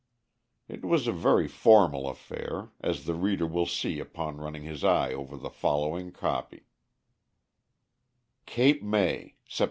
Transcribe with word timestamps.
It 0.67 0.83
was 0.83 1.05
a 1.05 1.11
very 1.11 1.47
formal 1.47 2.09
affair, 2.09 2.71
as 2.81 3.05
the 3.05 3.13
reader 3.13 3.45
will 3.45 3.67
see 3.67 3.99
upon 3.99 4.37
running 4.37 4.63
his 4.63 4.83
eye 4.83 5.13
over 5.13 5.37
the 5.37 5.51
following 5.51 6.11
copy: 6.11 6.63
CAPE 8.47 8.81
MAY, 8.81 9.35
Sept. 9.47 9.59